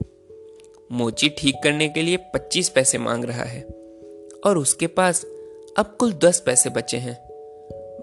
मोची 0.92 1.30
ठीक 1.30 1.56
करने 1.64 1.90
के 1.90 2.02
लिए 2.02 2.18
पच्चीस 2.18 2.70
पैसे 2.70 2.98
मांग 2.98 3.26
रहा 3.26 3.44
है। 3.44 3.62
और 4.46 4.58
उसके 4.58 4.88
पास 4.88 5.26
अब 5.78 5.96
कुल 6.00 6.14
दस 6.14 6.44
पैसे 6.46 6.70
बचे 6.70 6.98
हैं। 6.98 7.32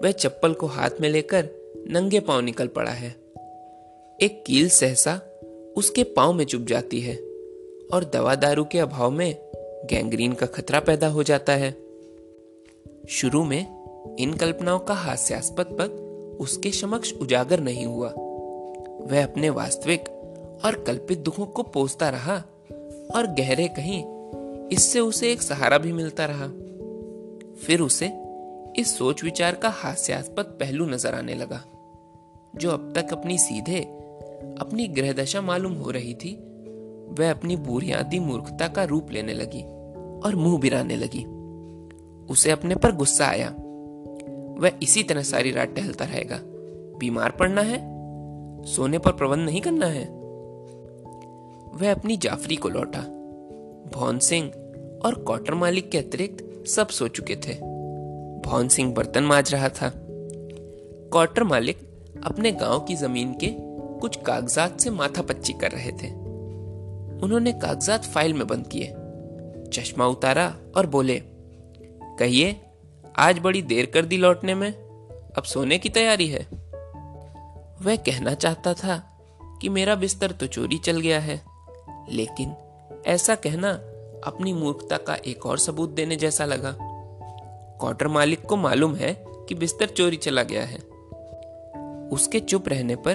वह 0.03 0.11
चप्पल 0.11 0.53
को 0.53 0.67
हाथ 0.67 0.89
में 1.01 1.09
लेकर 1.09 1.49
नंगे 1.87 2.19
पाँव 2.19 2.41
निकल 2.41 2.67
पड़ा 2.67 2.91
है। 2.91 3.09
एक 4.21 4.43
कील 4.47 4.69
सहसा 4.69 5.15
उसके 5.77 6.03
पाँव 6.03 6.33
में 6.33 6.45
चुप 6.45 6.61
जाती 6.61 7.01
है 7.01 7.15
और 7.93 8.11
दवा 8.13 8.35
दारू 8.35 8.63
के 8.63 8.79
अभाव 8.79 9.11
में 9.11 9.51
गैंग्रीन 9.85 10.33
का 10.33 10.45
खतरा 10.45 10.79
पैदा 10.79 11.07
हो 11.07 11.23
जाता 11.23 11.53
है। 11.53 11.88
शुरू 13.09 13.43
में 13.43 14.15
इन 14.19 14.33
कल्पनाओं 14.33 14.79
का 14.79 14.93
हास्यास्पद 14.93 15.65
पद 15.79 16.37
उसके 16.39 16.71
समक्ष 16.71 17.13
उजागर 17.13 17.59
नहीं 17.59 17.85
हुआ। 17.85 18.09
वह 19.11 19.23
अपने 19.23 19.49
वास्तविक 19.49 20.09
और 20.65 20.75
कल्पित 20.87 21.19
दुखों 21.19 21.45
को 21.45 21.63
पोसता 21.63 22.09
रहा 22.09 22.35
और 23.15 23.27
गहरे 23.27 23.67
कहीं 23.67 24.03
इससे 24.67 24.99
उसे 24.99 25.31
एक 25.31 25.41
सहारा 25.41 25.77
भी 25.77 25.93
मिलता 25.93 26.25
रहा। 26.25 26.47
फिर 27.65 27.81
उसे 27.81 28.11
इस 28.77 28.97
सोच 28.97 29.23
विचार 29.23 29.55
का 29.55 29.69
हास्यास्पद 29.69 30.57
पहलू 30.59 30.85
नज़र 30.85 31.15
आने 31.15 31.35
लगा, 31.35 31.63
जो 32.55 32.71
अब 32.71 32.93
तक 32.95 33.13
अपनी 33.13 33.37
सीधे, 33.37 33.79
अपनी 34.59 34.87
ग्रह 34.87 35.13
दशा 35.13 35.41
मालूम 35.41 35.73
हो 35.73 35.91
रही 35.91 36.13
थी। 36.13 36.35
वह 37.19 37.31
अपनी 37.31 37.55
बुनियादी 37.55 38.19
मूर्खता 38.19 38.67
का 38.67 38.83
रूप 38.83 39.11
लेने 39.11 39.33
लगी 39.33 39.63
और 40.19 40.35
मुँह 40.35 40.59
बिराने 40.59 40.95
लगी। 40.95 41.25
उसे 42.29 42.51
अपने 42.51 42.75
पर 42.75 42.91
गुस्सा 42.91 43.25
आया। 43.25 43.49
वह 44.59 44.71
इसी 44.83 45.03
तरह 45.03 45.21
सारी 45.23 45.51
रात 45.51 45.75
टहलता 45.75 46.05
रहेगा। 46.05 46.39
बीमार 46.99 47.31
पड़ना 47.31 47.61
है। 47.61 47.99
सोने 48.65 48.97
पर 48.97 49.11
प्रबंध 49.11 49.39
नहीं 49.39 49.61
करना 49.61 49.85
है। 49.85 50.05
वह 51.75 51.91
अपनी 51.91 52.17
जाफरी 52.17 52.55
को 52.55 52.69
लौटा। 52.69 52.99
भौन 53.93 54.19
सिंह 54.19 54.47
और 55.05 55.13
क्वार्टर 55.15 55.53
मालिक 55.53 55.91
के 55.91 55.97
अतिरिक्त 55.97 56.67
सब 56.67 56.87
सो 56.87 57.07
चुके 57.07 57.35
थे। 57.35 57.53
भौन 58.49 58.67
सिंह 58.67 58.93
बर्तन 58.93 59.23
माज 59.23 59.53
रहा 59.53 59.69
था। 59.69 59.91
क्वार्टर 61.11 61.43
मालिक 61.43 61.77
अपने 62.23 62.51
गाँव 62.51 62.79
की 62.79 62.95
ज़मीन 62.95 63.33
के 63.33 63.55
कुछ 63.99 64.15
कागजात 64.15 64.79
से 64.79 64.89
माथा 64.89 65.21
पच्ची 65.21 65.53
कर 65.53 65.71
रहे 65.71 65.91
थे। 65.91 66.11
उन्होंने 67.23 67.51
कागजात 67.51 68.03
फ़ाइल 68.03 68.33
में 68.33 68.47
बंद 68.47 68.67
किए। 68.67 68.93
चश्मा 69.73 70.07
उतारा 70.07 70.55
और 70.77 70.87
बोले 70.87 71.21
कहिए, 72.19 72.61
आज 73.15 73.39
बड़ी 73.39 73.61
देर 73.61 73.85
कर 73.85 74.05
दी 74.05 74.17
लौटने 74.17 74.55
में, 74.55 74.71
अब 75.37 75.43
सोने 75.43 75.77
की 75.77 75.89
तैयारी 75.89 76.27
है। 76.27 76.47
वह 77.81 77.95
कहना 77.95 78.33
चाहता 78.33 78.73
था 78.73 78.97
कि 79.61 79.69
मेरा 79.69 79.95
बिस्तर 79.95 80.31
तो 80.31 80.47
चोरी 80.47 80.77
चल 80.77 80.99
गया 80.99 81.19
है, 81.19 81.41
लेकिन 82.09 82.55
ऐसा 83.07 83.35
कहना 83.35 83.71
अपनी 84.25 84.53
मूर्खता 84.53 84.97
का 84.97 85.15
एक 85.15 85.45
और 85.45 85.57
सबूत 85.57 85.89
देने 85.89 86.15
जैसा 86.15 86.45
लगा। 86.45 86.77
क्वार्टर 87.79 88.07
मालिक 88.07 88.41
को 88.41 88.55
मालूम 88.55 88.95
है 88.95 89.25
कि 89.27 89.55
बिस्तर 89.55 89.85
चोरी 89.85 90.17
चला 90.17 90.43
गया 90.43 90.65
है। 90.65 90.79
उसके 92.09 92.39
चुप 92.39 92.67
रहने 92.67 92.95
पर 92.95 93.13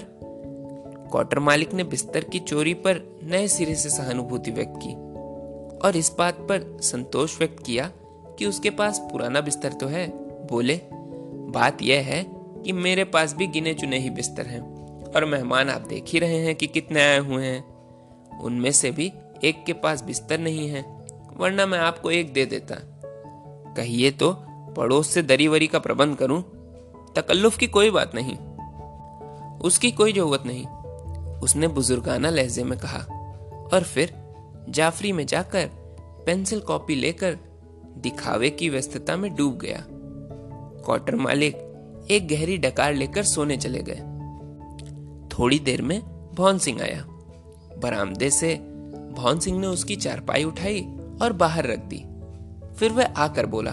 क्वार्टर 1.10 1.38
मालिक 1.38 1.74
ने 1.74 1.84
बिस्तर 1.84 2.24
की 2.24 2.38
चोरी 2.38 2.74
पर 2.74 3.20
नए 3.22 3.48
सिरे 3.48 3.74
से 3.74 3.90
सहानुभूति 3.90 4.50
व्यक्त 4.50 4.74
की 4.76 4.94
और 5.78 5.96
इस 5.96 6.12
बात 6.18 6.34
पर 6.34 6.78
संतोष 6.82 7.38
व्यक्त 7.38 7.62
किया 7.66 7.90
कि 8.38 8.46
उसके 8.46 8.70
पास 8.70 8.98
पुराना 9.12 9.40
बिस्तर 9.40 9.72
तो 9.72 9.86
है। 9.86 10.06
बोले, 10.46 10.80
बात 11.50 11.82
यह 11.82 12.00
है 12.00 12.24
कि 12.64 12.72
मेरे 12.72 13.04
पास 13.04 13.34
भी 13.34 13.46
गिने 13.46 13.74
चुने 13.74 13.98
ही 13.98 14.10
बिस्तर 14.10 14.46
हैं 14.46 14.60
और 15.12 15.24
मेहमान 15.24 15.70
आप 15.70 15.80
देख 15.80 16.04
ही 16.08 16.18
रहे 16.18 16.38
हैं 16.38 16.54
कि 16.54 16.66
कितने 16.66 17.00
आए 17.02 17.18
हुए 17.18 17.46
हैं। 17.46 18.38
उनमें 18.38 18.72
से 18.72 18.90
भी 18.90 19.12
एक 19.44 19.64
के 19.64 19.72
पास 19.72 20.02
बिस्तर 20.02 20.38
नहीं 20.38 20.68
है, 20.68 20.82
वरना 21.36 21.66
मैं 21.66 21.78
आपको 21.78 22.10
एक 22.10 22.32
दे 22.32 22.46
देता। 22.46 22.74
कहिए 23.74 24.10
तो 24.10 24.36
पड़ोस 24.76 25.08
से 25.08 25.22
दरी 25.22 25.48
वरी 25.48 25.66
का 25.66 25.78
प्रबंध 25.78 26.16
करूँ? 26.16 26.42
तकल्लुफ 27.16 27.58
की 27.58 27.66
कोई 27.66 27.90
बात 27.90 28.12
नहीं। 28.14 28.36
उसकी 29.58 29.90
कोई 29.90 30.12
ज़रूरत 30.12 30.42
नहीं। 30.46 30.66
उसने 31.40 31.68
बुजुर्गाना 31.68 32.30
लहजे 32.30 32.64
में 32.64 32.78
कहा, 32.78 32.98
और 33.72 33.82
फिर 33.82 34.14
जाफरी 34.68 35.12
में 35.12 35.26
जाकर 35.26 35.66
पेंसिल 36.26 36.60
कॉपी 36.60 36.94
लेकर 36.94 37.38
दिखावे 37.96 38.50
की 38.50 38.68
व्यस्तता 38.68 39.16
में 39.16 39.34
डूब 39.34 39.58
गया। 39.58 39.86
क्वार्टर 40.84 41.16
मालिक 41.16 41.56
एक 42.10 42.28
गहरी 42.28 42.58
डकार 42.58 42.94
लेकर 42.94 43.22
सोने 43.22 43.56
चले 43.56 43.82
गए। 43.82 44.14
थोड़ी 45.28 45.58
देर 45.58 45.82
में 45.82 46.00
भौन 46.34 46.58
सिंह 46.58 46.82
आया। 46.82 47.04
बरामदे 47.78 48.30
से 48.30 48.54
भौन 49.12 49.38
सिंह 49.40 49.60
ने 49.60 49.66
उसकी 49.66 49.96
चारपाई 49.96 50.44
उठाई 50.44 50.80
और 51.22 51.32
बाहर 51.32 51.66
रख 51.66 51.78
दी। 51.78 52.04
फिर 52.74 52.92
वह 52.92 53.06
आकर 53.06 53.46
बोला, 53.46 53.70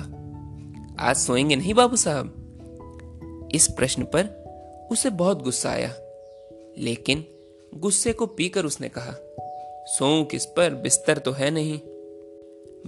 आज 1.00 1.16
सोएँगे 1.16 1.56
नहीं 1.56 1.74
बाबू 1.74 1.96
साहब? 1.96 2.38
इस 3.56 3.68
प्रश्न 3.68 4.04
पर 4.04 4.42
उसे 4.92 5.10
बहुत 5.10 5.44
गुस्सा 5.44 5.70
आया। 5.70 5.96
लेकिन 6.78 7.26
गुस्से 7.76 8.14
को 8.14 8.26
पीकर 8.26 8.66
उसने 8.66 8.90
कहा, 8.90 9.16
सोऊं 9.86 10.26
किस 10.26 10.46
पर? 10.46 10.76
बिस्तर 10.76 11.18
तो 11.18 11.32
है 11.32 11.52
नहीं। 11.52 11.80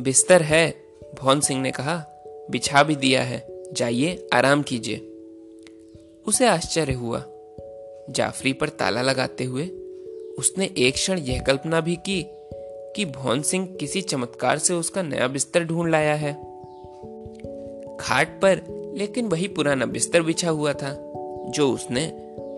बिस्तर 0.03 0.41
है 0.41 0.82
भौन 1.21 1.39
सिंह 1.39 1.61
ने 1.61 1.71
कहा, 1.71 2.05
बिछा 2.51 2.83
भी 2.83 2.95
दिया 2.95 3.23
है, 3.23 3.47
जाइए, 3.73 4.27
आराम 4.33 4.61
कीजिए। 4.61 4.97
उसे 6.27 6.47
आश्चर्य 6.47 6.93
हुआ। 6.93 7.23
जाफरी 8.09 8.53
पर 8.53 8.69
ताला 8.69 9.01
लगाते 9.01 9.43
हुए 9.43 9.65
उसने 10.39 10.69
एक 10.77 10.93
क्षण 10.93 11.19
यह 11.19 11.41
कल्पना 11.41 11.81
भी 11.81 11.95
की 11.95 12.25
कि 12.95 13.05
भौन 13.05 13.41
सिंह 13.41 13.67
किसी 13.79 14.01
चमत्कार 14.01 14.57
से 14.57 14.73
उसका 14.73 15.01
नया 15.01 15.27
बिस्तर 15.27 15.63
ढूंढ 15.63 15.89
लाया 15.89 16.15
है। 16.15 16.33
खाट 17.97 18.41
पर, 18.41 18.61
लेकिन 18.97 19.25
वही 19.25 19.47
पुराना 19.47 19.85
बिस्तर 19.85 20.21
बिछा 20.21 20.49
हुआ 20.49 20.73
था, 20.73 21.13
जो 21.49 21.71
उसने 21.71 22.07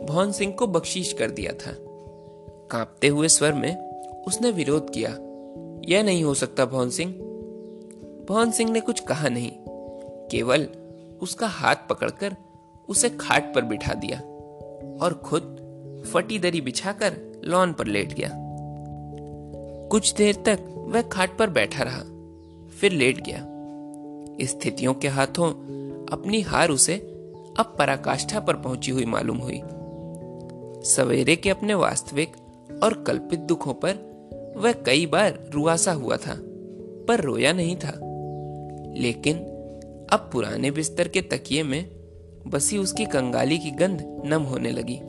भौन 0.03 0.31
सिंह 0.31 0.53
को 0.53 0.67
बख्शीश 0.67 1.13
कर 1.13 1.31
दिया 1.31 1.53
था। 1.53 1.75
कांपते 2.71 3.07
हुए 3.07 3.27
स्वर 3.27 3.53
में 3.53 4.01
उसने 4.27 4.51
विरोध 4.51 4.93
किया, 4.93 5.09
यह 5.89 6.03
नहीं 6.03 6.23
हो 6.23 6.33
सकता 6.33 6.65
भौन 6.65 6.89
सिंह 6.89 7.15
भौन 8.27 8.51
सिंह 8.51 8.71
ने 8.71 8.79
कुछ 8.79 8.99
कहा 8.99 9.29
नहीं। 9.29 9.51
केवल 10.31 10.67
उसका 11.21 11.47
हाथ 11.47 11.75
पकड़कर 11.89 12.35
उसे 12.89 13.09
खाट 13.09 13.53
पर 13.55 13.61
बिठा 13.61 13.93
दिया 13.93 14.19
और 15.01 15.13
खुद 15.25 15.53
फटी 16.13 16.39
दरी 16.39 16.61
बिछाकर 16.61 17.41
लॉन 17.43 17.73
पर 17.73 17.87
लेट 17.87 18.13
गया। 18.13 18.29
कुछ 19.91 20.13
देर 20.13 20.35
तक 20.35 20.59
वह 20.87 21.01
खाट 21.01 21.37
पर 21.37 21.49
बैठा 21.49 21.83
रहा, 21.83 21.99
फिर 22.79 22.91
लेट 22.91 23.21
गया। 23.21 23.45
स्थितियों 24.45 24.93
के 24.93 25.07
हाथों 25.07 25.49
अपनी 26.05 26.41
हार 26.41 26.69
उसे 26.69 26.95
अब 27.59 27.75
पराकाष्ठा 27.79 28.39
पर 28.39 28.55
पहुँची 28.55 28.91
हुई 28.91 29.05
मालूम 29.05 29.37
हुई। 29.37 29.61
सवेरे 30.85 31.35
के 31.35 31.49
अपने 31.49 31.73
वास्तविक 31.73 32.35
और 32.83 32.93
कल्पित 33.03 33.39
दुखों 33.39 33.73
पर 33.73 34.53
वह 34.57 34.71
कई 34.71 35.05
बार 35.05 35.39
रुआसा 35.53 35.91
हुआ 35.91 36.17
था, 36.17 36.35
पर 37.07 37.21
रोया 37.21 37.53
नहीं 37.53 37.75
था। 37.75 37.99
लेकिन 38.97 39.37
अब 40.11 40.29
पुराने 40.33 40.71
बिस्तर 40.71 41.07
के 41.07 41.21
तकिए 41.21 41.63
में 41.63 41.89
बसी 42.47 42.77
उसकी 42.77 43.05
कंगाली 43.05 43.57
की 43.57 43.71
गंध 43.71 44.21
नम 44.25 44.41
होने 44.41 44.71
लगी। 44.71 44.99